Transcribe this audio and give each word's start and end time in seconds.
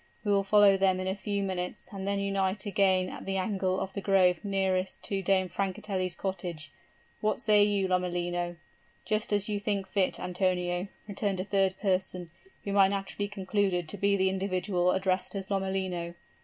We 0.23 0.31
will 0.31 0.41
follow 0.41 0.77
them 0.77 0.99
in 0.99 1.05
a 1.05 1.13
few 1.13 1.43
minutes, 1.43 1.87
and 1.91 2.07
then 2.07 2.17
unite 2.19 2.65
again 2.65 3.07
at 3.07 3.27
the 3.27 3.37
angle 3.37 3.79
of 3.79 3.93
the 3.93 4.01
grove 4.01 4.43
nearest 4.43 5.03
to 5.03 5.21
Dame 5.21 5.47
Francatelli's 5.47 6.15
cottage. 6.15 6.71
What 7.19 7.39
say 7.39 7.61
you, 7.63 7.87
Lomellino?' 7.87 8.55
'Just 9.05 9.31
as 9.31 9.47
you 9.47 9.59
think 9.59 9.87
fit, 9.87 10.19
Antonio,' 10.19 10.87
returned 11.07 11.39
a 11.39 11.43
third 11.43 11.77
person, 11.79 12.31
whom 12.63 12.79
I 12.79 12.87
naturally 12.87 13.27
concluded 13.27 13.87
to 13.89 13.97
be 13.99 14.15
the 14.17 14.29
individual 14.29 14.89
addressed 14.91 15.35
as 15.35 15.51
Lomellino. 15.51 16.15